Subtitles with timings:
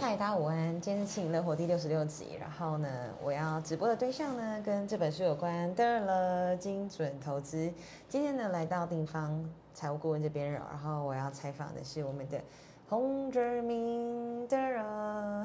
[0.00, 0.80] 嗨，大家午安！
[0.80, 2.88] 今天是《庆乐活》第六十六集，然后呢，
[3.22, 7.70] 我要直播的对象呢，跟这本书有关的了，精准投资。
[8.08, 9.44] 今天呢，来到定方
[9.74, 12.40] 财务顾问这边，然后我要采访的是我们的
[12.88, 14.82] 洪哲明的人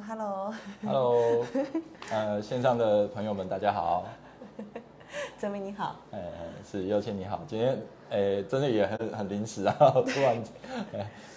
[0.04, 1.46] ，Hello，Hello，
[2.12, 4.06] 呃，线上的朋友们，大家好。
[5.40, 6.20] 哲明你好，呃，
[6.70, 9.76] 是邀请你好，今天，诶，真的也很很临时啊，
[10.08, 10.38] 突然，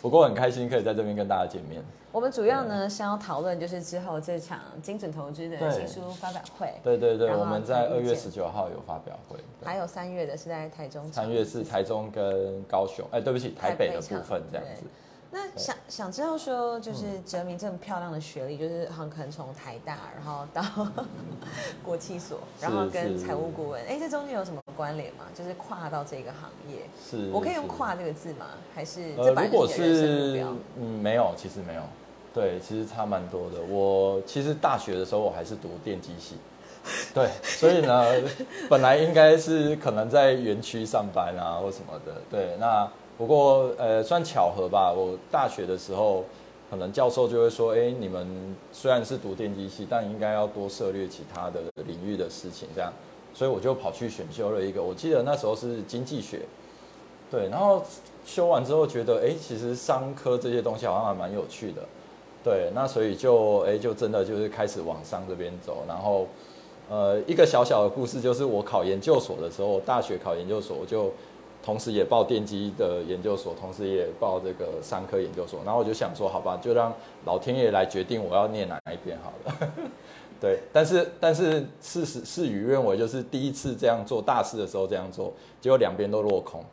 [0.00, 1.82] 不过很开心可以在这边跟大家见面。
[2.12, 6.72] 我们主要呢是要讨论就是之后这场精准投资的新书发表会。
[6.82, 11.12] 对对对，我们在二月十九号有发表会，还有三月的是在台中。
[11.12, 14.82] 三月是台中跟高雄，哎，对不起，台北的部分这样子。
[15.32, 20.60] 那想想知道说，就是哲明这么漂亮的学历，就是很可能从台大，然后到
[21.84, 25.26] 国企所，然后跟财务顾问，哎，这中间有什么关联吗？
[25.32, 28.46] 就是跨到这个行业，是我可以用“跨”这个字吗？
[28.74, 30.44] 还是呃，如果是
[30.76, 31.82] 嗯，没有，其实没有，
[32.34, 33.62] 对，其实差蛮多的。
[33.68, 36.38] 我其实大学的时候我还是读电机系，
[37.14, 38.04] 对，所以呢，
[38.68, 42.90] 本来应该是可能在园区上班啊或什么的，对，那。
[43.20, 44.90] 不过，呃，算巧合吧。
[44.90, 46.24] 我大学的时候，
[46.70, 52.90] 可能教授就会说：“哎，你们虽然是读电机系，但应该要多涉猎其他的领域的事情。”这样，
[53.34, 54.82] 所以我就跑去选修了一个。
[54.82, 56.46] 我记得那时候是经济学，
[57.30, 57.50] 对。
[57.50, 57.82] 然后
[58.24, 61.82] 修完之后，觉得哎，其实商科这些东西好像还蛮有趣的，
[62.42, 62.70] 对。
[62.74, 65.84] 那所以就哎，就真的就是开始往商这边走。
[65.86, 66.26] 然后，
[66.88, 71.12] 呃，一个小小的故事就是，我考研究所的时候，大学考研究所我就。
[71.62, 75.60] 同时也报电机的研究所，同时也报这个商科研究所。
[75.64, 76.92] 然后我就想说，好吧，就让
[77.24, 79.72] 老天爷来决定我要念哪一边好了。
[80.40, 86.64] 对，但是但是事实事与愿违，就是第一次这样做大事的时候这样做，结果两边都落空，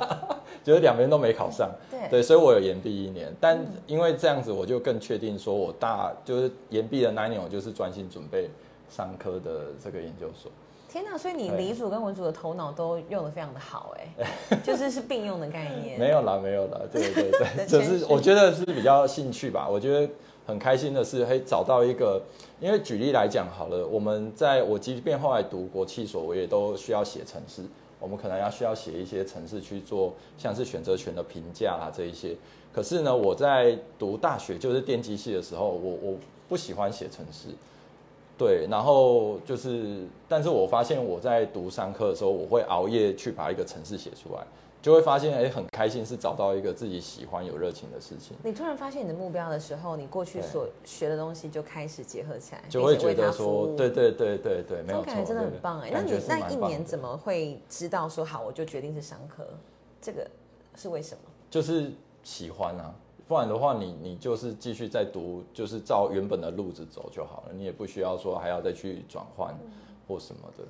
[0.62, 1.70] 结果两边都没考上。
[1.90, 3.34] 对，对，所以我有延毕一年。
[3.40, 8.50] 但因为这样子，我就更确定说我大就是延毕的那一年，我就是专心准备
[8.90, 10.52] 商科的这个研究所。
[10.96, 11.18] 天呐！
[11.18, 15.98] 所以你理组跟文组的头脑都用的非常的好，哎， 就是是并用的概念。
[15.98, 19.68] 没有啦，没有啦，对对对， 就是我觉得是比较兴趣吧。
[19.68, 20.10] 我觉得
[20.46, 22.22] 很开心的是，可以找到一个，
[22.60, 27.62] 因为举例来讲好了，我们在我即便后来读国企所，我也都需要写程式，
[28.00, 32.34] 我们可能要需要写一些程式去做，像是选择权的评价啊这一些。
[32.72, 36.14] 可是呢，我在读大学就是电机系的时候，我我
[36.48, 37.48] 不喜欢写程式。
[38.38, 44.46] 对，然后就是，但是我发现我在读商科的时候，我会熬夜去把一个城市写出来，
[44.82, 48.36] 就会发现哎，很开心，是找到一个自己喜欢、有热情的事情。
[48.44, 55.90] 你突然发现你的目标的时候，你过去所学的东西就开始结合起来，就会觉得说，对对对对对，没有错，感觉真的很棒哎。
[55.90, 59.46] 那你那一年怎么会知道说好，我就决定是商科？
[60.00, 60.28] 这个
[60.76, 61.20] 是为什么？
[61.50, 61.90] 就是
[62.22, 62.94] 喜欢啊。
[63.28, 67.52] 不然的话，你你就是继续在读，就是照原本的路子走就好了。
[67.52, 69.52] 你也不需要说还要再去转换
[70.06, 70.64] 或什么的，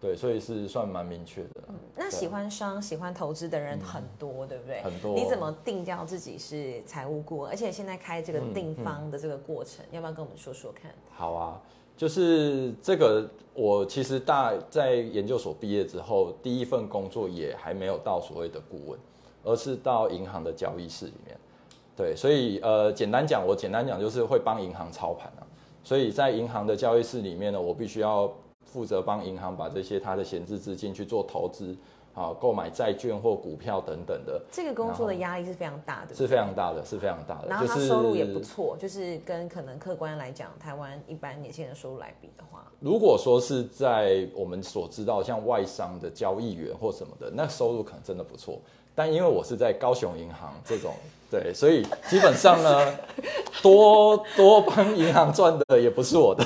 [0.00, 1.62] 对，所以是算蛮明确的。
[1.96, 4.82] 那喜欢商、喜欢投资的人很多，对不对？
[4.82, 5.14] 很多。
[5.14, 7.50] 你怎么定掉自己是财务顾问？
[7.50, 10.90] 而且现在开这个定方的这个过程，要不要跟我们说说看？
[11.10, 11.58] 好啊，
[11.96, 19.00] 就是这个，我其实大在研究所毕业之后，第一份工作也还没有到所谓的顾问，
[19.42, 21.34] 而是到银行的交易室里面。
[21.96, 25.46] 对，所以呃，简单讲，我简单讲就是会帮银行操盘啊。
[25.82, 28.32] 所以在银行的交易室里面呢，我必须要
[28.64, 31.76] 负责帮银行把这些它的闲置资金去做投资，
[32.14, 34.40] 啊，购买债券或股票等等的。
[34.50, 37.48] 这个工作的压力是非常大的，是非常大的，是非常大的。
[37.48, 48.58] 然后他收入也不错，就是跟可能客观来讲，台湾一般年轻人收入来比的话，如果说是在我们所知道像外商的交易员或什么的，那收入可能真的不错。
[48.94, 50.94] 但因为我是在高雄银行这种，
[51.30, 52.98] 对，所以基本上呢，
[53.62, 56.44] 多多帮银行赚的也不是我的，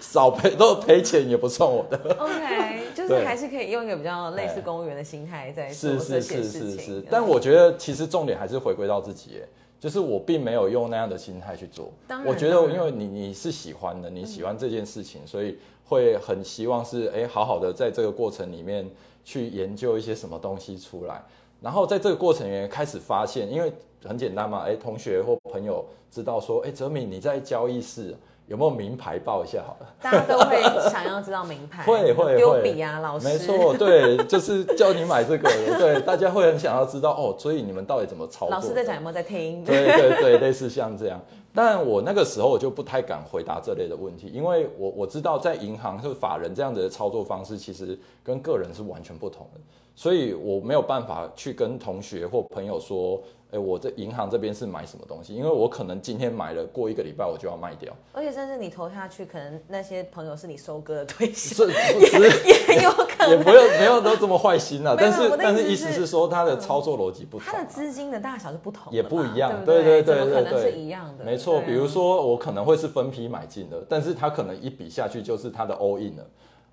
[0.00, 1.98] 少赔都赔钱也不算我的。
[2.18, 7.04] OK， 就是还是可以用一个比较类似公务员的心态在做这些事情。
[7.10, 9.42] 但我觉得其实重点还是回归到自己，
[9.78, 11.92] 就是我并没有用那样的心态去做。
[12.24, 18.88] 我觉得因为你你是喜欢的，你喜欢这件事情，所以会很希望是哎好好的在这个过程里面
[19.24, 21.22] 去研究一些什么东西出来。
[21.60, 23.72] 然后在这个过程里面开始发现，因为
[24.04, 28.16] 很简单嘛，哎，同学或朋友知道说，哎，泽敏你在交易室
[28.46, 29.94] 有没有名牌报一下好了？
[30.00, 33.26] 大家都会想要知道名牌， 会会丢笔啊，老师。
[33.28, 35.48] 没错，对，就是叫你买这个，
[35.78, 38.50] 对，大家会很想要知道哦，所以你们到底怎么操作？
[38.50, 39.64] 老师在讲有没有在听？
[39.64, 41.20] 对对对，类似像这样。
[41.52, 49.60] 但我那个时候我就不太敢回答这类的问题，因为我我知道在银行是法人这样子的操作方式，其实跟个人是完全不同的。
[50.00, 55.34] 所以我没有办法去跟同学或朋友说，哎，我这银行这边是买什么东西？
[55.34, 57.94] 因为我可能今天买了，过一个礼拜我就要卖掉。
[58.14, 61.68] 而且甚至你投下去，可能那些朋友是你收割的对象，这
[62.48, 63.30] 也很有可能。
[63.30, 64.96] 也不用没有都这么坏心啊。
[64.98, 67.52] 但是但是是意思是说，它的操作逻辑不同啊。
[67.52, 71.24] 它的资金的大小是不同，也不一样，对对对不怎么可能对对，是一样的？
[71.26, 76.26] 没错，啊比如说我可能会是分批买进的，但是它可能一笔下去就是它的 all in 了，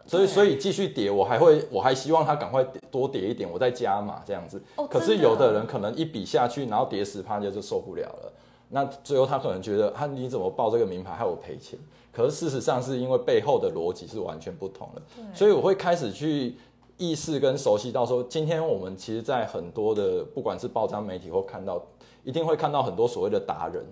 [0.08, 4.62] 所以所以继续跌，我还会我还希望它赶快多跌一点，我再加码这样子。
[4.78, 8.34] 哦可是有的人可能一笔下去，然后跌十趴就就受不了了，
[8.70, 11.78] 那最后他可能觉得，啊你怎么报这个名牌害我赔钱？
[12.12, 15.02] 可是事实上是因为背后的逻辑是完全不同的，
[15.36, 16.56] 所以我会开始去
[16.98, 21.80] 意识跟熟悉到说，今天我们其实，在很多的不管是报章媒体或看到，
[22.24, 23.86] 一定会看到很多所谓的达人，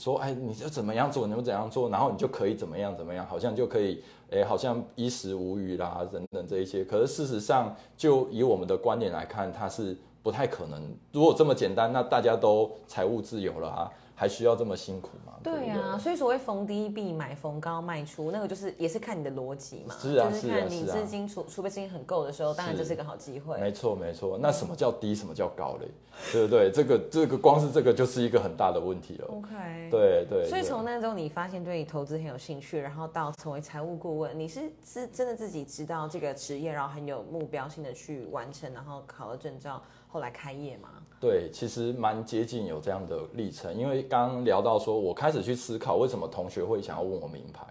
[0.00, 6.82] 说，哎，你要怎么样做，你就怎样做，然后你就可以怎么样怎么样，好像就可以，哎，好像衣食无虞啦，等等这一些。
[6.82, 10.82] 可是事实上，就以我们的观点来看，它是不太可能。
[11.12, 15.32] 如果这么简单，那大家都财务自由了啊，还需要这么辛苦吗？
[15.42, 23.58] 对不啊，所以所谓逢低必买，逢高卖出，那个就是也是看你的逻辑嘛，是啊就是看你资金储储备资金很够的时候，当然这是一个好机会。
[23.58, 25.88] 没错没错，那什么叫低，什么叫高嘞？
[26.32, 26.70] 对不对？
[26.70, 29.28] 这个这个光是这个就是一个很大的问题了。
[29.28, 29.48] OK，。
[29.90, 40.90] 对对，所以对从那之后，你发现对投资很有兴趣，然后到成为财务顾问，你是是真的自己知道这个职业，然后很有目标性的去完成，然后考了证照，后来开业吗？
[41.20, 47.66] 对，其实蛮接近有这样的历程，因为刚刚聊到说，我开始去思考为什么同学会想要问我名牌，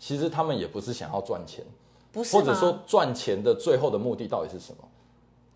[0.00, 1.64] 其实他们也不是想要赚钱，
[2.10, 2.42] 不是吗？
[2.42, 4.84] 或者说赚钱的最后的目的到底是什么？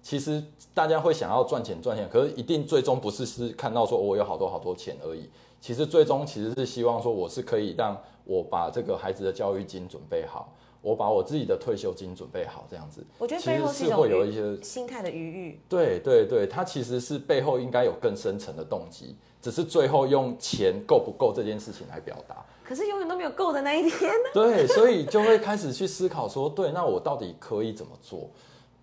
[0.01, 0.41] 其实
[0.73, 5.29] 大家会想要赚钱赚钱，可是一定最终不是是看到说我有好多好多钱而已。
[5.61, 10.53] 其实最终其实是希望说我是可以让我把这个孩子的教育金准备好，
[10.85, 13.03] 我把我自己的退休金准备好，这样子。
[13.17, 15.61] 我觉得背后是会有一些心态的余裕。
[15.67, 22.45] 对对对，它其实是背后应该有更深层的动机，只是最后用钱够不够这件事情来表达。
[22.63, 24.29] 可是永远都没有够的那一天呢。
[24.35, 28.29] 对，所以就会开始去思考说，对，那我到底可以怎么做？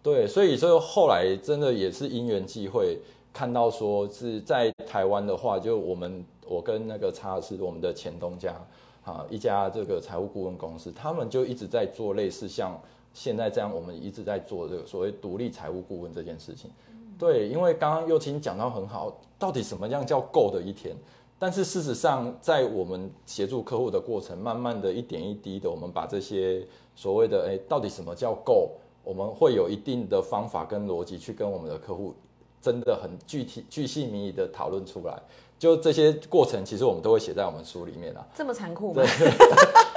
[0.02, 2.98] 对，所以就后来真的也是因缘际会，
[3.32, 8.56] 看到说是在台湾的话，就我们我跟那个查尔斯我们的前东家
[9.04, 12.80] 啊一家这个财务顾问公司，他们就一直在做类似像
[13.14, 16.70] 现在这样，我们一直在做这个所谓独立财务顾问这件事情。
[17.18, 20.96] 对，因为刚刚右青讲到很好，到底什么样叫够的一天？
[21.38, 26.66] 但是事实上，在我们协助客户的过程，慢慢的一点一滴的，我们把这些
[26.96, 28.72] 所谓的哎，到底什么叫够，
[29.04, 32.14] 我们会有一定的方法跟逻辑去跟我们的客户
[32.62, 35.20] 真的很具体、具细靡遗的讨论出来。
[35.62, 38.26] 就这些过程，其实我们都会写在我们书里面啊。
[38.34, 39.32] 这么残酷吗对？，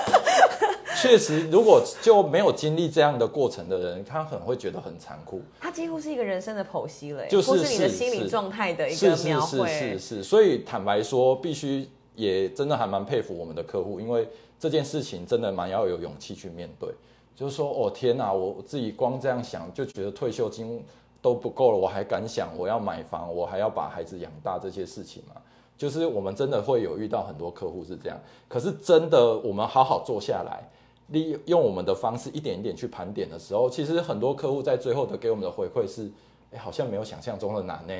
[1.01, 5.41] 确实，如果就没有经历这样的过程的人，他可能会觉得很残酷。
[5.59, 9.67] 他几乎是一个人生的剖析了，就是或是你的心理是状态的一是是个描绘。
[9.71, 14.29] 是是是，所以坦白说，必须也真的还蛮佩服我们的客户，因为
[14.61, 16.91] 这件事情真的蛮要有勇气去面对。
[17.35, 20.85] 就是说，哦天哪，我自己光这样想就觉得退休金
[21.23, 25.41] 都不够了，我还敢想我要买房，我还要把孩子养大这些事情吗？
[25.77, 28.19] 就是我们真的会有遇到很多客户是这样，
[28.49, 30.69] 可是真的我们好好坐下来，
[31.09, 36.11] 利用我们的方式一点一点去盘点的时候，其实很多客户在最后的给我们的回馈是，
[36.53, 37.95] 哎，好像没有想象中的难呢。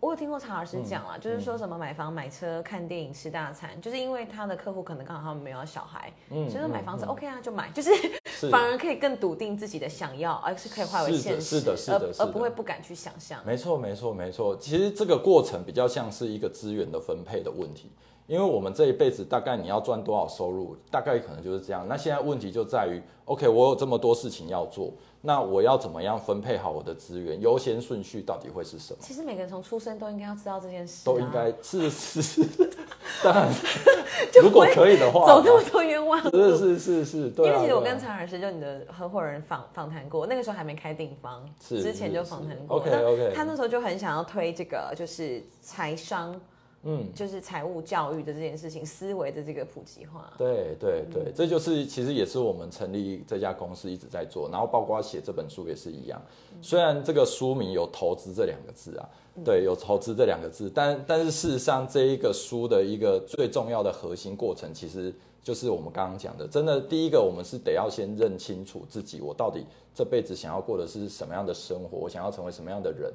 [0.00, 7.90] 我有听过查尔斯讲嗯啦，就是说什么买房、买车、看电影、吃大餐，就是因为他的客户可能刚好他们没有小孩，嗯所以说买房子嗯 OK 啊就买，就是
[8.26, 13.40] 是 反而可以更笃定自己的想要，而是可以化为现实，是的是的而是的而不会不敢去想象。
[13.44, 14.56] 没错，没错，没错。
[14.56, 17.90] 其实这个过程比较像是一个资源的分配的问题，
[18.30, 21.84] 因为我们这一辈子大概你要赚多少收入，大概可能就是这样。
[21.88, 29.00] 那现在问题就在于，OK，我有这么多事情要做，那我要怎么样分配好我的资源，优先顺序到底会是什么？
[29.00, 32.48] 其实每个人从出生都应该要知道这件事、啊，都应该是是是，
[33.24, 33.52] 当然，
[34.40, 36.30] 如果可以的话，走这么多冤枉路。
[36.30, 37.50] 是是是是，对啊。
[37.50, 42.76] 因为其实我跟常老师就你的合伙人访访谈过，那个时候还没开定方，是之前就是访谈过。
[42.76, 46.40] OK，OK 他那时候就很想要推这个，就是财商，
[46.82, 50.32] 嗯，就是财务教育的这件事情，思维的这个普及化。
[50.38, 56.20] 对对嗯对，这就是其实也是我们成立这家公司一直在做，然后包括写这本书也是一样。
[56.52, 59.08] 嗯虽然这个书名有“投资”这两个字啊，
[59.44, 73.10] 对，有“投资”这两个字，但但是事实上这一个书的一个最重要的核心过程，其实就是我们刚刚讲的，真的第一个我们是得要先认清楚自己，我到底这辈子想要过的是什么样的生活，我想要成为什么样的人。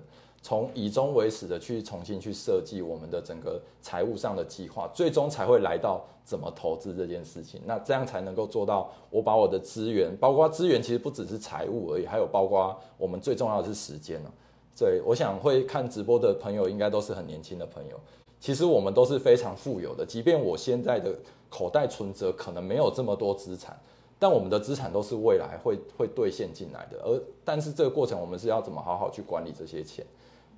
[0.46, 7.60] 从以终为始的去重新去设计我们的整个财务上的计划，最终才会来到怎么投资这件事情。
[7.66, 14.32] 那这样才能够做到，我把我的资源，包括资源其实不只是财务而已，还有包括我们最重要的是时间呢、
[14.78, 18.00] 对，我想会看直播的朋友应该都是很年轻的朋友。
[18.40, 21.12] 其实我们都是非常富有的，即便我现在的
[21.50, 23.76] 口袋存折可能没有这么多资产，
[24.20, 27.00] 但我们的资产都是未来会会兑现进来的。
[27.04, 30.06] 而但是这个过程我们是要怎么好好去管理这些钱，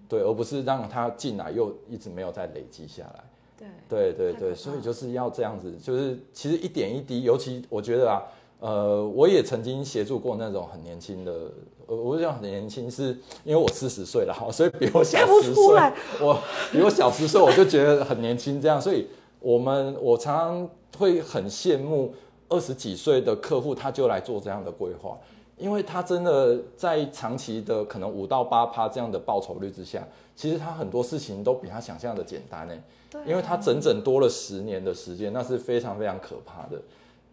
[0.10, 3.24] 对，而不是让他进来又一直没有再累积下来。
[3.90, 8.22] 对对对对，所以就是要这样子，就是其实一点一滴，尤其我觉得啊，
[8.60, 11.32] 呃，我也曾经协助过那种很年轻的，
[11.88, 15.64] 呃，我讲很年轻，是因为我四十岁了哈，所以比我小十岁，
[16.22, 16.40] 我
[16.72, 19.08] 比我小十岁，我就觉得很年轻这样，所以
[19.40, 22.14] 我们我常常会很羡慕
[22.50, 25.18] 二十几岁的客户，他就来做这样的规划，
[25.58, 32.74] 因为他真的在长期的可能五到八趴这样的报酬率之下，其实他很多事情都比他想象的简单呢。
[33.26, 36.80] 因为他整整多了十年的时间，那是非常非常可怕的。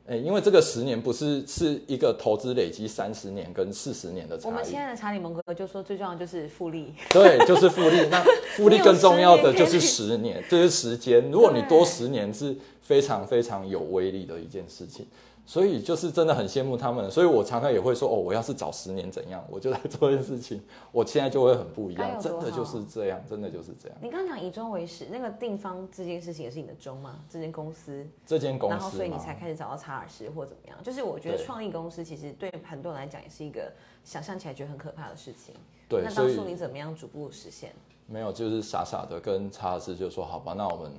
[0.07, 4.53] 哎，因为这个十年不是是一个投资累积三十年跟四十年的差异。
[4.53, 6.95] 我们现在的查理蒙哥就说，最重要就是复利。
[7.11, 8.07] 对，就是复利。
[8.11, 8.23] 那
[8.57, 11.31] 复利更重要的就是十年，这是时间。
[11.31, 15.05] 如果你多十年，是非常非常有威力的一件事情。
[15.47, 20.59] 所以就是真的很羡慕他们，所以我常常也会说哦，我要是早十年怎样，我就来做这件事情，
[20.91, 23.99] 我现在就会很不一样，真的就是这样，真的就是这样。
[24.01, 27.23] 你刚刚讲以终为始，那个定方这件事情也是你的终吗？
[27.29, 30.83] 这间公司，这间公司，然后所以你才开始找到查尔斯或怎么样？
[30.83, 33.71] 就是我觉得创意公司其实对很多人来讲也是一个
[34.03, 35.55] 想象起来觉得很可怕的事情。
[35.91, 37.75] 对，那当初你怎么样逐步实现？
[38.07, 40.91] 没有，就是傻傻的跟查尔斯就说好吧，那我们。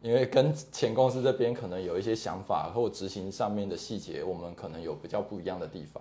[0.00, 6.00] 因为跟前公司这边可能有一些想法或执行上面的细节，我们可能有比较不一样的地方，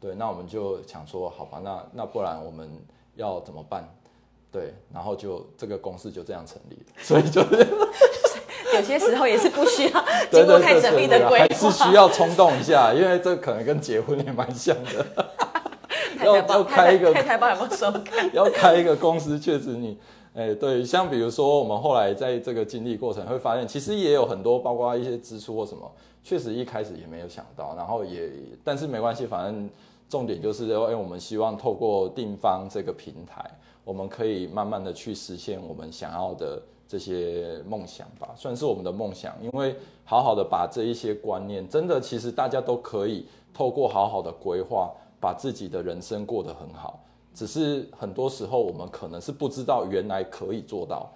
[0.00, 2.66] 对，那我们就想说，好吧，那那不然我们
[3.14, 3.86] 要怎么办？
[4.50, 7.66] 对，然后就这个公司就这样成立 了，所以就是
[8.74, 15.06] 有些时候也是不需要经过太缜密的规划，还是需要冲动一下，因为这可能跟结婚也蛮像的，
[16.24, 18.32] 要要开一个太太帮有没有收看？
[18.32, 19.98] 要开一个公司，确实你。
[20.36, 25.90] 哎，对，像比如说我们后来在这个经历过程会发现，其实也有很多，包括一些支出或什么，
[26.22, 28.30] 确实一开始也没有想到，然后也，
[28.62, 29.70] 但是没关系，反正
[30.10, 33.50] 重点就是说，哎，我们希望透过定方这个平台，
[33.82, 39.74] 我们可以慢慢的去实现我们想要的这些梦想吧，算是我们的梦想，因为
[40.04, 47.00] 好好的把这一些观念，真的其实大家都可以透过好好的规划，把自己的人生过得很好。
[47.36, 51.12] 只是很多时候我们可能是不知道原来可以做到，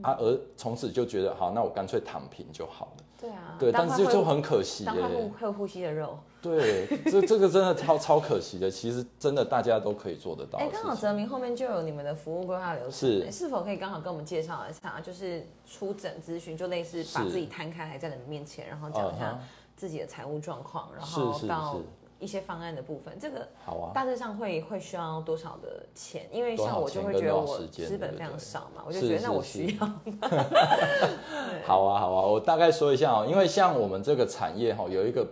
[0.00, 3.04] 啊，而从此就觉得好，那我干脆躺平就好了。
[3.20, 5.30] 对啊，对，但是就很可惜耶。
[5.38, 6.18] 会呼吸的肉。
[6.40, 8.70] 对，这这个真的超超可惜的。
[8.70, 10.58] 其实真的大家都可以做得到。
[10.58, 14.98] 哎，刚好泽明后面就有你们的服务规划流程，是是否可以刚好跟我们介绍一下？
[15.02, 19.38] 就是出诊咨询，就类似把自己摊开来在你们面前，然后讲一下
[19.76, 21.76] 自己的财务状况，然后到。
[22.20, 26.28] 一些方案的部分，这个好啊，大致上会会需要多少的钱？
[26.30, 29.86] 因为像我就会觉得我资本非常少嘛，我就觉得那我需要。
[31.66, 35.26] 好啊，好啊，我大概说一下哦，因为像我们这个产业哈，有一个。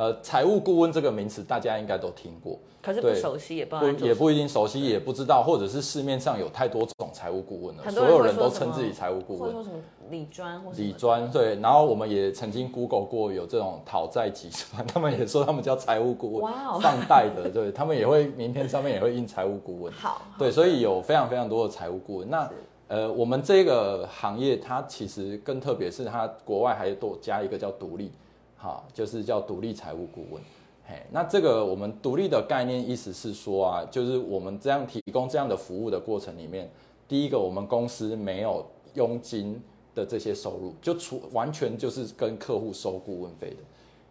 [0.00, 9.76] 呃，财务顾问这个名词大家应该都听过，可是不熟悉也不不也不一定熟悉，也不知道，或者是市面上有太多种财务顾问了，所有人都称自己财务顾问，或者说什么
[10.08, 22.30] 理专或理专对，然后我们也曾经 Google 过有这种讨债集团， 他们也说他们叫财务顾问，哇，放贷的，对他们也会名片上面也会印财务顾问，好，对，所以有非常非常多的财务顾问。
[22.30, 22.50] 那
[22.88, 28.10] 呃，我们这个行业它其实更特别，是它国外还多加一个叫独立。
[28.62, 30.42] 好，就是叫独立财务顾问，
[30.86, 36.70] 嘿，那这个我们独立的概念意思是说啊，就是我们这样提供这样的服务的过程里面，
[37.08, 38.62] 第一个我们公司没有
[38.92, 39.58] 佣金
[39.94, 43.56] 的这些收入，就除完全就是跟客户收顾问费的，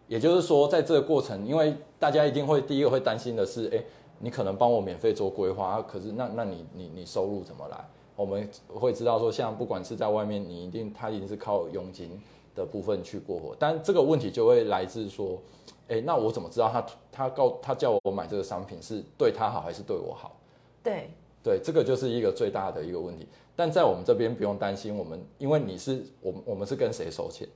[0.08, 3.84] 也就是说在这个过程，因为大家一定会第一个会担心的是，哎，
[4.18, 7.78] 你可能帮我免费做规划，可是那那你你你收入怎么来？
[8.16, 12.20] 我们会知道说，像不管是在外面，你一定他一定是靠佣金。
[12.60, 15.40] 的部分去过活，但这个问题就会来自说，
[15.88, 20.38] 哎，那我怎么知道他他告他叫我买这个商品是对他好还是对我好？
[20.84, 21.10] 对
[21.42, 23.26] 对，这个就是一个最大的一个问题。
[23.56, 27.48] 但在我们这边不用担心，我们因为你是我们我们是跟谁收钱？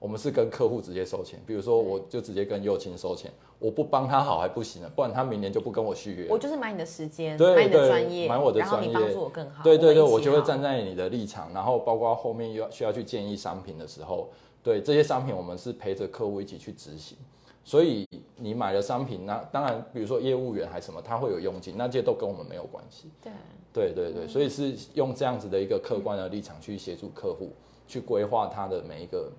[0.00, 1.40] 我们是跟客户直接收钱。
[1.44, 6.28] 比如说，我就直接跟右青收钱，我不帮他好还不行呢，不然他明年就不跟我续约。
[6.30, 9.64] 我就是买你的时间，买你的专业，买我的专业，帮助我更好。
[9.64, 14.28] 对对对，我就会站在你的立场，然后包括后面又要需要去建议商品的时候。
[14.62, 17.16] 对这些商品，我们是陪着客户一起去执行，
[17.64, 23.08] 所以你买了商品，那当然，比如说业务员还是什么，他会有佣金，那这些都跟我们没有关系。
[23.22, 23.32] 对，
[23.72, 27.50] 对对对，所以是用这样子的一个客观的立场去协助客户，
[27.86, 29.30] 去规划他的每一个，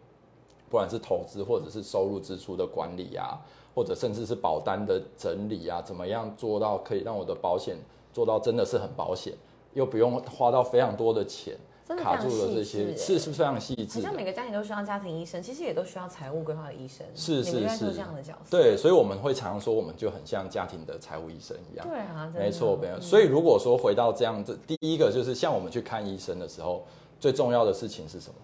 [0.69, 3.39] 不管是投资或者是收入支出的管理啊，
[3.75, 7.77] 或者甚至是保单的整理啊，怎么样做到可以让我的保险
[8.13, 9.33] 做到真的是很保险，
[9.73, 11.55] 又不用花到非常多的钱。
[11.98, 18.58] 卡住了这些是是非常细致，好像每个家庭都需要家庭医生，其实也都需要财务规划的医生，是是是这样的角色。
[18.58, 21.88] 对，所以我们会常说，我们就很像家庭的财务医生一样。
[21.88, 23.01] 对啊，没错，没错。
[23.01, 26.86] 所以如果说回到这样子，第一个就是像我们去看医生的时候，
[27.19, 28.36] 最重要的事情是什么？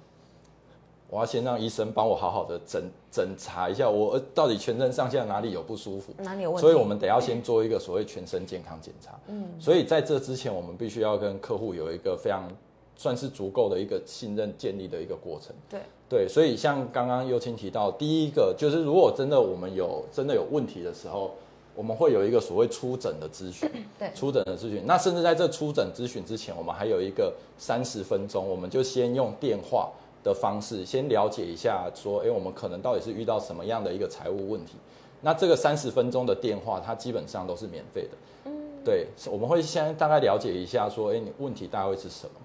[1.08, 6.62] 我要先让医生帮我好好的诊诊查一下，我到底全身上下哪里有不舒服，哪里有问题？
[6.62, 9.12] 所以我们得要先做一个所谓全身健康检查。
[9.28, 12.50] 嗯，所以在这之前，我们必须要跟客户有一个非常。
[12.96, 15.56] 算是足够的一个信任建立的一个过程。
[15.70, 21.32] 对对，所以像刚刚优青提到，第一个就是如果真的我们有真的有问题的时候，
[21.75, 23.70] 我们会有一个所谓出诊的咨询。
[23.98, 24.84] 对，出诊的咨询。
[24.86, 29.92] 那甚至在这出诊咨询之前，我们还有一个三十分钟，我们就先用电话
[30.24, 34.74] 的方式先了解一下，说，哎，我们可能到底是遇到什么样的一个财务问题。
[35.22, 38.10] 那这个三十分钟的电话，它基本上都是免费的。
[38.46, 38.52] 嗯，
[38.86, 42.36] 对，我们会先大概了解一下，说，哎，你问题大概会是什么？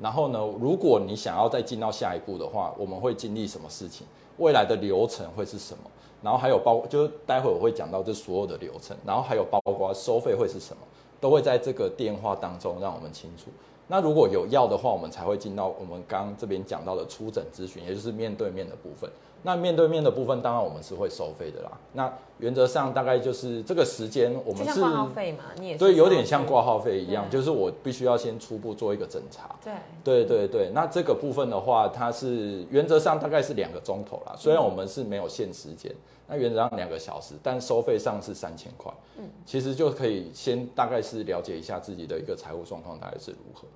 [0.00, 4.06] 然后呢，如果你想要再进到下一步的话，我们会经历什么事情？
[4.38, 5.90] 未来的流程会是什么？
[6.22, 10.82] 然后还有包，就是待会我会讲到这所有的流程，然后还有包括收费会是什么，
[11.20, 13.50] 都会在这个电话当中让我们清楚。
[13.86, 19.10] 那如果有要的话，我们才会进到我们刚这边讲到的出诊咨询，也就是面对面的部分。
[19.42, 21.70] 那面对面的部分，当然我们是会收费的啦。
[21.92, 25.44] 那原则上大概就是这个时间，我们是挂号费嘛？
[25.58, 29.56] 你也对，有点像挂号费一样，就是我必须要先初步做一个诊查。
[29.64, 29.72] 对，
[30.04, 30.70] 对对对。
[30.74, 34.34] 那这个部分的话，它是原则上大概是两个钟头啦。
[34.36, 35.92] 虽然我们是没有限时间，
[36.26, 38.92] 那原则上两个小时，但收费上是三千块。
[39.18, 43.66] 嗯，其实就可以先大概是了解一下自己的一个财务状况大概是如何。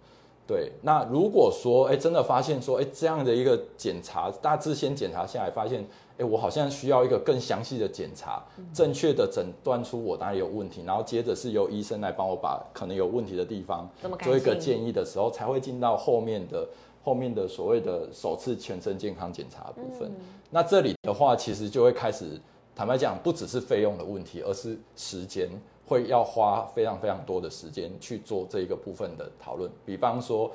[0.44, 5.86] 对，那如果说，哎，真的发现说，哎，这样的一个检查，大致先检查下来，发现，
[6.18, 8.42] 哎，我好像需要一个更详细的检查，
[8.74, 13.88] 正确的诊断出我哪里有问题，然后接着是由医生来帮我把可能有问题的地方
[14.20, 16.68] 做一个建议的时候，才会进到后面的
[17.04, 20.10] 后面的所谓的首次全身健康检查部分。
[20.50, 22.38] 那这里的话，其实就会开始，
[22.74, 25.48] 坦白讲，不只是费用的问题，而是时间。
[25.92, 29.70] 会要花非常非常多的时间去做这一个部分的讨论。
[29.84, 30.50] 比方说，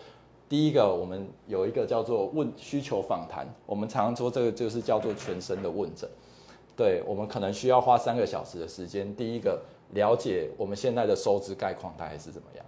[0.50, 6.10] 第一个我们有一个叫做问需求访谈，我们常常说这个就是叫做全身的问诊。
[6.76, 9.62] 对我们可能需要花三个小时的时间，第一个
[9.94, 12.66] 了解我们现在的收支概况大概是怎么样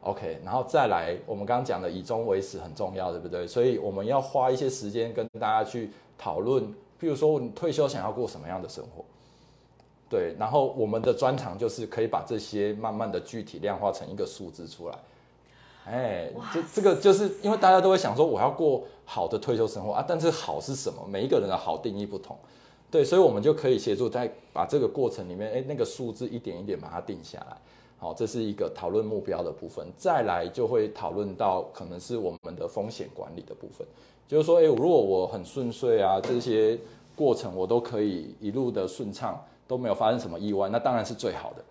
[0.00, 3.46] ，OK，然后再来我们刚刚讲的以终为始很重要，对不对？
[3.46, 6.64] 所以我们要花一些时间跟大家去讨论，
[7.00, 9.04] 譬如说你退休想要过什么样的生活。
[10.08, 14.98] 对，然后我们的专长就是可以把这些慢慢的具体量化成一个数字出来，
[15.84, 21.04] 哎，这这个就是因为大家都会想说我要过好的退休生活啊，但是好是什么？
[21.10, 22.36] 每一个人的好定义不同，
[22.88, 27.56] 对，所以我们就可以协助在把这个过程里面，哎，那个数字一点一点把它定下来，
[27.98, 29.84] 好，这是一个讨论目标的部分。
[29.96, 33.84] 再来就会讨论到可能是我们的风险管理的部分，
[34.28, 36.78] 就是说，哎，如果我很顺遂啊，这些
[37.16, 39.44] 过程我都可以一路的顺畅。
[39.66, 41.64] 都没有发生什么意外，那当然是最好的。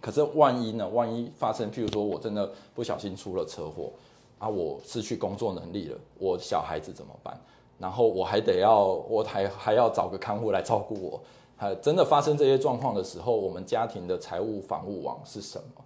[0.00, 0.88] 可是万一呢？
[0.88, 3.90] 万一发生，譬如说我真的不小心出了车祸，
[4.38, 7.38] 啊，我失去工作能力了，我小孩子怎么办？
[7.78, 11.20] 然后我还得要，我还还要找个看护来照顾我。
[11.56, 15.81] 还真的发生这些状况的时候，我们家庭的财务防护网是什么？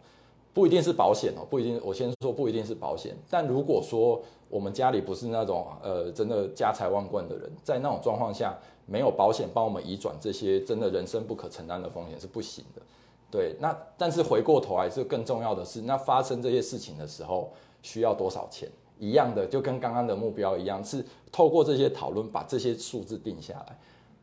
[0.56, 1.78] 不一定是保险哦，不一定。
[1.84, 8.56] 我先说不一定是保险，但如果说我们家里不是那种呃真的家财万贯的人，在那种状况下。
[8.88, 12.80] 没有保险帮我们移转这些真的人生不可承担的风险是不行的，
[13.28, 13.56] 对。
[13.58, 17.50] 那但是回过头来，是更重要的是，那发生这些事情的时候
[17.82, 18.68] 需要多少钱？
[19.00, 23.76] 一样的，就跟刚刚的目标一样，是透过这些讨论把这些数字定下来，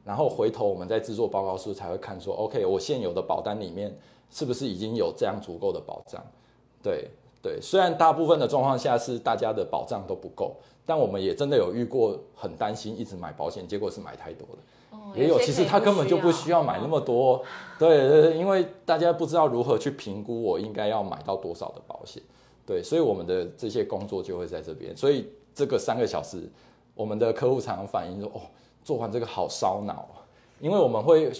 [0.05, 3.93] 然后回头我们在制作报告书才会看说，OK，我现有的保单里面
[4.33, 6.21] 是不是已经有这样足够的保障？
[6.81, 7.07] 对
[7.41, 10.55] 对，虽然大部分的状况下是大家的保障都不够。
[10.85, 17.41] 但我们也真的有遇过很担心一直买保险，结果是买太多的，也有其实他根本就不需要买那么多，
[17.79, 22.21] 对对对，因为大家不知道如何去评估我应该要买到多少的保险，
[22.65, 26.51] 对，所以我们的这些工作就会在这边，所以这个三个小时，
[26.95, 28.41] 我们的客户常常反映说，哦，
[28.83, 30.05] 做完这个好烧脑，
[30.59, 31.31] 因为我们会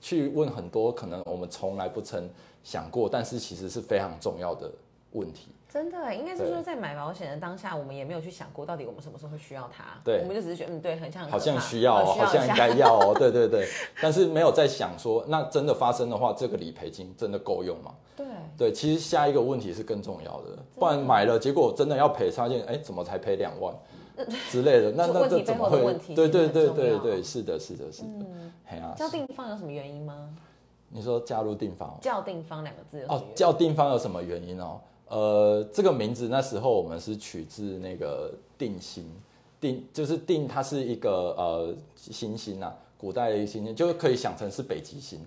[0.00, 2.28] 去问很多可能我们从来不曾
[2.62, 4.70] 想过，但是其实是非常重要的
[5.12, 5.48] 问题。
[5.70, 9.84] 真的，应该是说在买保险的当下，我们也没有去想过到底我们什么时候会需要它。
[10.02, 13.68] 对，我们就只是觉得，嗯，对，很像，好像需要，好像应该要哦，对对对。
[14.00, 17.94] 但是没有在想说，那真的发生的话，这个理赔金真的够用吗？
[18.16, 23.74] 对对，其实下一个问题是更重要的，不然买了结果真的要赔，发现哎，怎么才赔两万
[24.50, 24.92] 之类的？
[24.92, 25.78] 那那这怎么会？
[26.14, 28.08] 对对对对对，是的，是的，是的。
[28.66, 30.30] 哎呀，叫定方有什么原因吗？
[30.90, 31.98] 你说加入定方？
[32.00, 34.80] 叫定方两个字哦，叫定方有什么原因哦？
[35.08, 39.04] 呃，这个名字那时候我们是取自那个定星，
[39.60, 45.20] 定就是定，它是一个呃星星啊，古代的星星，就可以想成是北极星。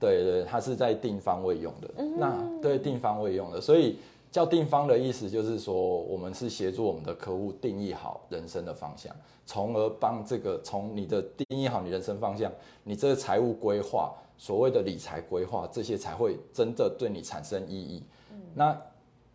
[0.00, 2.04] 对对，它是在定方位用的。
[2.18, 3.96] 那对定方位用的，所以
[4.32, 9.14] 叫定方的意思就是说，我们是协助我们的客户定义好人生的方向，
[9.44, 12.50] 从而帮这个从你的定义好你人生方向，
[12.82, 18.02] 你这个财务规划，所谓的理财规划，这些才会真的对你产生意义。
[18.54, 18.74] 那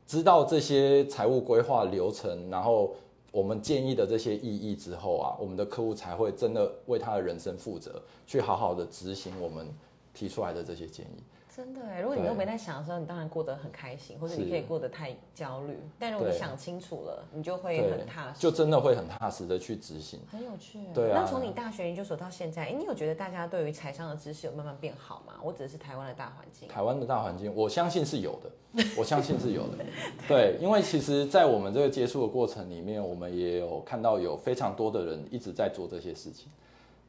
[0.08, 2.96] 知道这些财务规划流程，然后
[3.32, 9.68] 我们建议的这些意义之后啊，我们的客户才会真的为他的人生负责，去好好的执行我们。
[10.14, 11.22] 提出来的这些建议，
[11.58, 15.76] 真的哎，如果你都没在想的时候，你当然过得很开心，或者你可以过得太焦虑。
[15.98, 20.20] 但如果你想清楚了，你就会很踏实，就真的会很踏实的去执行。
[20.32, 20.78] 很有趣。
[20.94, 21.20] 对啊。
[21.20, 25.34] 那从你大学研究所到现在，哎，你有觉得大家对于财商的知识有慢慢变好吗？
[25.42, 26.70] 我指的是台湾的大环境。
[26.70, 29.78] 台湾的大环境，我相信是有的，我相信是有的。
[30.30, 36.52] 对，因为其实，在我们这个接触的过程里面，我们也有看到有非常多的人一直在做这些事情。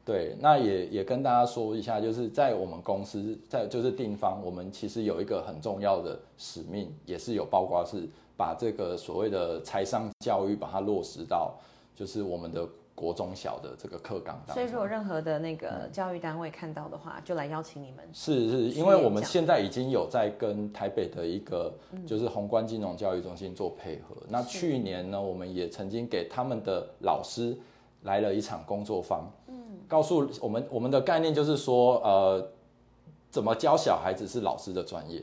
[0.05, 11.53] 对，那也也跟大家说一下，就是在我们公司，在就是定方，我们其实有一个很重要的使命，也是有包括是把这个所谓的财商教育，把它落实到
[11.95, 14.55] 就是我们的国中小的这个课纲当中。
[14.55, 18.03] 所以，如果任何的那个教育单位看到的话，就来邀请你们。
[18.11, 21.71] 是是，因为我们现在已经有在跟台北的一个
[22.07, 24.15] 就是宏观金融教育中心做配合。
[24.27, 27.55] 那去年呢，我们也曾经给他们的老师
[28.03, 29.31] 来了一场工作坊。
[29.89, 32.47] 告诉我们，我们的概念就是说，呃，
[33.31, 35.21] 怎么教小孩子是老师的专业，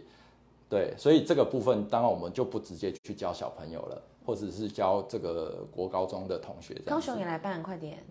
[0.68, 6.74] 对，所以这个部分当然我们就不直接去教小朋友了，或者是教这个国高中的同学。
[6.84, 8.04] 高雄也来办，快点，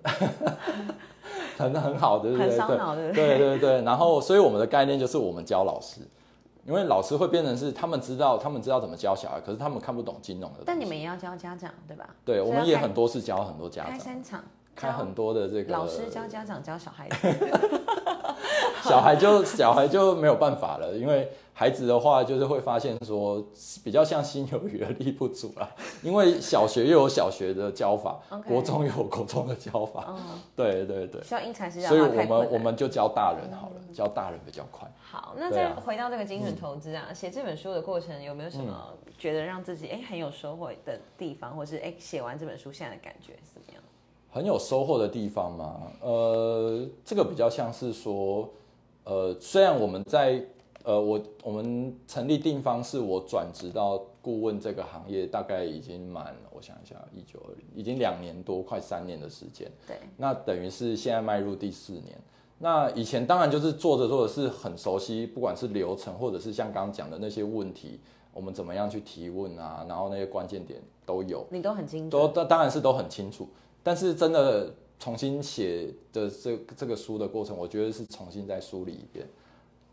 [1.57, 3.59] 很很好的，很烧脑的，对对。
[3.59, 3.81] 对。
[3.81, 5.99] 然后，所以我们的概念就是我们教老师，
[6.65, 10.59] 因为老师会变成是他们知道，他们知道怎么教小孩，可是他们看不懂金融的。
[10.65, 11.97] 但你们也要教家长，对。
[11.97, 12.09] 吧？
[12.23, 13.91] 对，我们也很多是教很多家长。
[13.91, 14.41] 开三场。
[14.75, 17.09] 开很多的这个老师教家长教小孩，
[18.83, 23.43] 小孩就小孩就没有办法了，因为孩子的话就是会发现说
[23.83, 25.69] 比较像心有余而力不足了，
[26.03, 30.13] 因为小学又有小学的教法，国中又有国中的教法，
[30.55, 34.87] 对对对，需要因材施教，所以我们我们就教大人好了，教大人比较快。
[35.01, 43.81] 好，那再回到这个精神投资啊，写这本书的过程有没有什么觉得让自己哎很有收获的地方，或是哎写完这本书现在的感觉是怎么样？
[44.35, 45.83] 很有收获的地方吗？
[46.01, 48.49] 呃，这个比较像是说，
[49.05, 50.43] 呃，虽然我们在
[50.83, 59.71] 呃，我我们成立定方是我转职到顾问这个行业，大概已经满，我想一下，一九二零，已经两年多，快三年的时间。
[59.87, 59.95] 对。
[60.17, 62.19] 那等于是现在迈入第四年。
[62.57, 68.01] 那以前当然就是做着做着是很熟悉，不管是流程或者是像刚刚讲的那些问题，
[68.33, 72.17] 我们怎么样去提问啊，然后那些关键点都有，你都很清楚。
[72.17, 73.47] 都当当然是都很清楚。
[73.85, 79.27] 但是真的重新写的这这个书的过程，我觉得是重新再梳理一遍，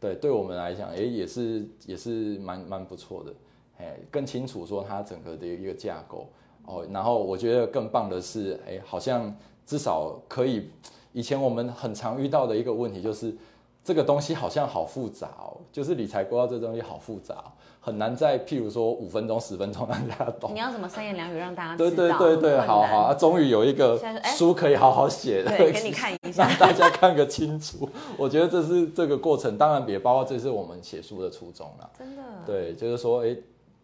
[0.00, 3.34] 对，对我们来讲，哎，也是也是蛮蛮不错的，
[3.76, 6.26] 哎，更清楚说它整个的一个架构
[6.64, 10.70] 哦，然后我觉得更棒的是，哎，好像至少可以，
[11.12, 13.36] 以前我们很常遇到的一个问题就是，
[13.84, 17.44] 这个东西好像好复杂哦，就是理财规划这东西好复杂。
[17.84, 20.54] 很难在，譬如说五分钟、十分钟让大家懂。
[20.54, 21.76] 你要怎么三言两语让大家？
[21.76, 24.00] 对对对对，好好啊，终于有一个
[24.36, 27.88] 书可以好好写，对，给你看一下，让大家看个清楚。
[28.16, 31.90] 我觉得这是这个过程，当然也包括这是我们写书的初衷了。
[31.98, 32.22] 真的。
[32.46, 33.36] 对，就是说，哎，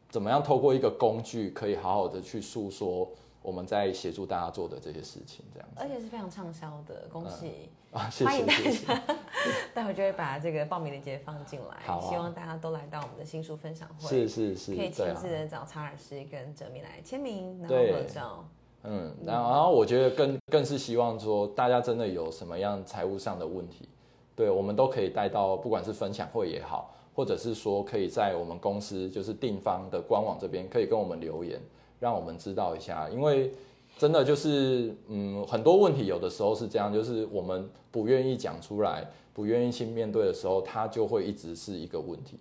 [0.09, 3.07] 怎么样透过一个工具，可以好好的去诉说。
[3.41, 8.09] 我们在协助大家做的这些事情，这样子，而且是非常畅销的，恭喜啊！
[8.11, 9.03] 谢谢，欢迎大家。
[9.73, 18.45] 待会就会把这个报名链接放进来，希望大家都来到我们的新书分享会，是是是，可以亲自的找查尔斯跟哲米来签名，然后合照。
[18.85, 23.89] 嗯，然后然后我觉得更更是希望说，大家真的有什么样财务上的问题，
[24.37, 31.61] 对我们都可以带到，不管是分享会也好，或者是说可以在我们公司就是定方的官网这边可以跟我们留言。
[32.01, 33.53] 让我们知道一下，因为
[33.99, 42.39] 真的就是，嗯，很多问题有的时候是这样，就是我们不愿意讲出来，不愿意去面对的时候，它就会一直是一个问题。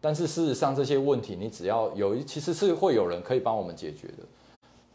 [0.00, 4.24] 但是事实上，这些问题你只要有，其实是会有人可以帮我们解决的。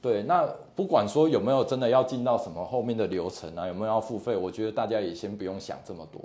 [0.02, 6.22] 对，那不管说有没有真的要进到什么后面的流程啊，有没有要付费，我觉得大家也先不用想这么多，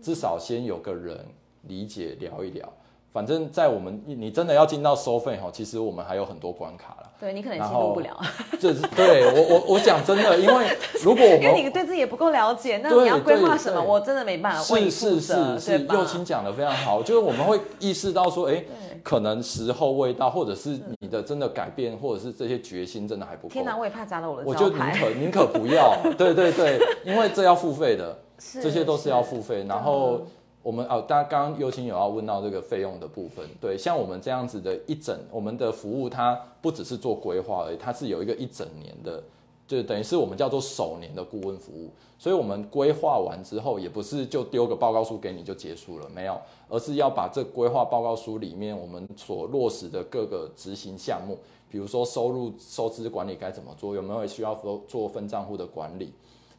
[0.00, 1.24] 至少先有个人
[1.62, 2.72] 理解聊一聊。
[3.16, 7.10] 反正在我们你真的要进到收费哈，其实我们还有很多关卡了。
[7.18, 8.14] 对你可能进入不了。
[8.60, 14.60] 这是对我我我讲真的，因为如果我们 因为你对自己也不够了解，那你要规划什么，我真的没办法。
[14.60, 18.62] 是是是是，右青讲的非常好，就是我们会意识到说，哎，
[19.02, 23.52] 可能时候未到，或者是你的真的改变，或者是这些决心真的还不够。
[23.54, 25.96] 天哪，我也怕砸到我的我就宁可宁可不要。
[26.18, 28.18] 对对对，因为这要付费的，
[28.62, 30.20] 这些都是要付费，然后。
[30.66, 39.22] 我们哦，大家刚刚尤青有要问到这个费用的部分，对，像我们这样子的一整，我们的服务它不只是做规划而已，它是有一个一整年的，
[39.68, 41.92] 就等于是我们叫做首年的顾问服务。
[42.18, 46.36] 所以，我们规划完之后，也不是就丢个报告书给你就结束了，没有，
[46.68, 51.38] 而是要把这规划报告书里面我们所落实的各个执行项目，
[51.70, 56.12] 比如说收入收支管理该怎么做，有没有需要做做分账户的管理，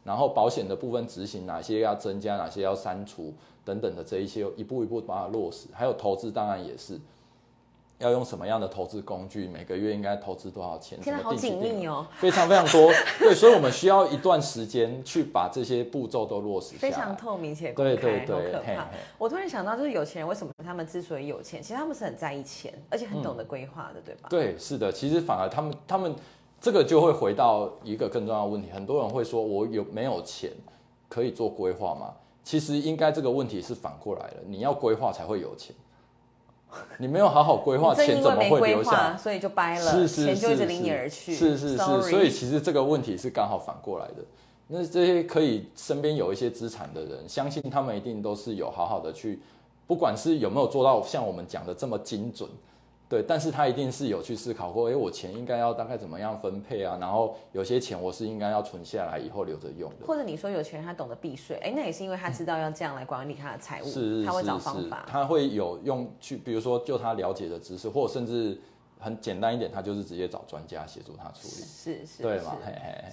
[0.08, 3.32] 然后保险的部分执行哪些要增加，哪些要删除。
[3.64, 6.98] 等等的这一些一步一步把它落实，还有投资当然也是
[7.98, 10.98] 要用什么样的投资工具，每个月应该投资多少钱？
[11.02, 12.90] 现在好紧密哦，非常非常多。
[13.18, 16.76] 对，所以我们需要一段时间去把这些步骤都落实。
[16.76, 18.88] 非常透明且公开，好可怕。
[19.18, 24.30] 我突然想到，就是有钱人为什么他们之所以有钱，其实他们是很在意钱，而且很懂得规划的，对吧？
[24.30, 24.90] 对，是的。
[24.90, 26.16] 其实反而他们他们
[26.60, 30.50] 这个就会回到一个更重要的问题，很多人会说，我有没有钱
[31.08, 32.12] 可以做规划吗？
[32.42, 35.76] 其实应该这个问题是反过来了，你要规划才会有钱，
[36.98, 39.16] 你没有好好规划， 钱怎么会留下？
[39.16, 41.34] 所以就掰了，是是钱就一直离你而去。
[41.34, 44.24] 是是是，所以其实这个问题是刚好反过来的。
[44.66, 49.38] 那这些可以身边有一些资产的人，相信他们一定都是有好好的去，
[49.86, 52.48] 不管是有没有做到像我们讲的这么精准。
[53.08, 56.98] 对，但是他一定是有去思考过，哎，我钱应该要大概怎么样分配啊？
[57.00, 60.06] 然后有些钱我是应该要存下来，以后留着用的。
[60.06, 68.60] 或者你说有钱人他懂得避税，哎，那也是因为他知道要这样来管理他的财务，是他会找方法，他会有用去，比如说就他了解的知识，或者甚至。
[69.00, 72.56] 很简单一点，他就是直接找专家协助他处理，是是，对嘛？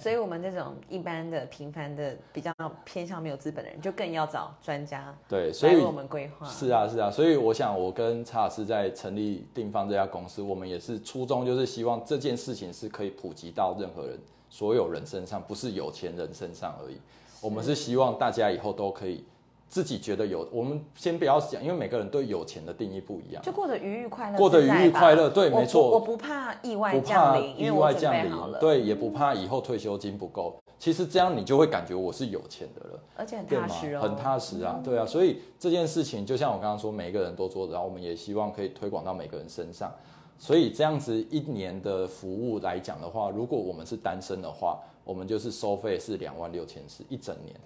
[0.00, 2.52] 所以，我们这种一般的、平凡的、比较
[2.84, 6.48] 偏向没有资本的人，就更要找专家，对，所以我们规划。
[6.48, 14.18] 是啊，是啊，所以我想，我跟查尔斯在成立定方这家公司，我们也是初衷就是希望这件事情是可以普及到任何人、
[14.50, 16.96] 所有人身上，不是有钱人身上而已。
[17.40, 19.24] 我们是希望大家以后都可以。
[19.68, 23.42] 自己觉得有，我们先不要讲，因为每个人对有钱的定义不一样。
[23.42, 25.90] 就过得愉悦快乐，过得愉悦快乐，对，没错。
[25.90, 30.56] 我不怕意外降临，意外降临，对，也不怕以后退休金不够。
[30.78, 35.06] 其实这样你就会感觉我是有钱的了，而且很踏实哦，很踏实啊，对啊。
[35.06, 39.90] 所以这件事情就像我刚刚说，每一个人都做，然后我们也希望可以推广到每个人身上。
[40.38, 47.56] 所以这样子一年的服务来讲的话，如果我们是单身的话，我们就是收费是两万六千四一整年。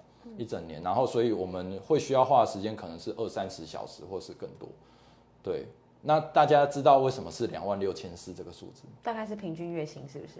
[0.41, 4.67] 一整年，然后所以我们会需要花的时间可能是二三十小时，或是更多。
[5.43, 5.67] 对，
[6.01, 8.81] 那大家知道为什么是两万六千四这个数字？
[9.03, 10.33] 大概是平均月薪是不是？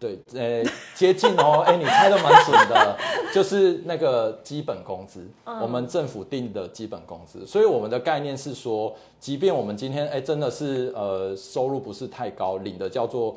[0.00, 0.62] 对，呃，
[0.94, 1.64] 接近哦。
[1.66, 2.96] 哎，你猜的蛮准的，
[3.34, 7.44] 就是那个基本工资，我们政府定的基本工资。
[7.44, 13.36] 所以我们的概念是说，即便我们今天哎真的是呃收入不是太高，领的叫做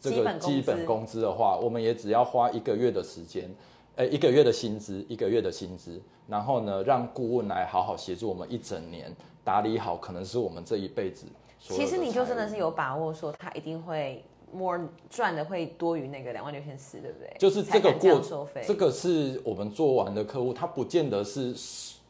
[0.00, 3.52] 这个基本工资的话，我们也只要花一个月的时间。
[3.96, 9.10] 哎，一个月的薪资，一个月的薪资，然后呢，让顾问来好好协助我们一整年
[9.42, 11.26] 打理好，可能是我们这一辈子。
[11.58, 14.78] 其实你就真的是有把握说他一定会 more
[15.08, 17.34] 赚的会多于那个两万六千四，对不对？
[17.38, 21.54] 就是这个过收费，这个是我们做完的客户，他不见得是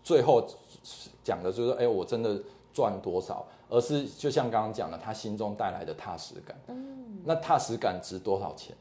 [0.02, 0.44] 最后
[1.22, 6.56] 讲的就是哎，我真的赚多少，而是就像刚刚讲的，他心中带来的踏实感。
[6.66, 8.76] 嗯，那踏实感值多少钱？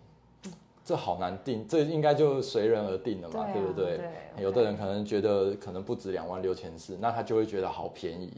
[0.85, 3.99] 这好难定，这应该就随人而定了嘛，对不对？
[4.39, 8.31] 有的人可能觉得可能不止两万六千四，那他就会觉得好便宜，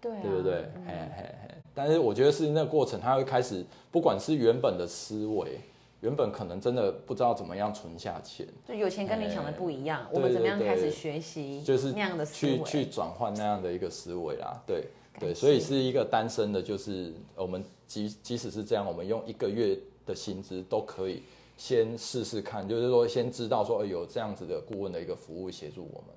[0.00, 0.52] 对不对？
[0.86, 1.54] 嘿嘿嘿。
[1.74, 5.58] 但是我觉得是那个过程，他会开始，不管是原本的思维，
[6.00, 14.84] 原本可能真的不知道怎么样存下钱，就有钱跟你想的不一样，我们怎么样开始学习，就是那样的去去转换那样的一个思维啦，对
[15.18, 21.24] 对，所以是一个单身的，就是我们即即使是这样，我们用一个月的薪资都可以。
[21.58, 26.14] 先试试看，就是说先知道说有这样子的顾问的一个服务协助我们，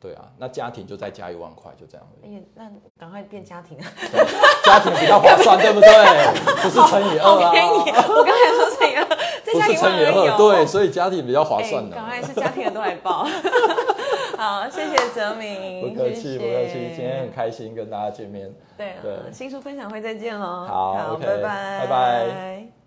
[0.00, 2.04] 对啊，那家庭就再加一万块，就这样。
[2.24, 2.68] 哎，那
[2.98, 3.86] 赶快变家庭啊！
[4.64, 5.88] 家庭比较划算，对不对？
[6.60, 7.52] 不是乘以二啊！
[8.08, 9.04] 我刚才说乘以二，
[9.46, 11.94] 不是乘以二，对，所以家庭比较划算的。
[11.94, 13.24] 赶快是家庭的都来报。
[14.36, 18.52] 好，谢谢泽明，不客气，不客气，今天很开心跟大家见面。
[18.76, 18.96] 对，
[19.30, 20.66] 新书分享会再见喽。
[20.66, 22.81] 好，拜拜，拜拜。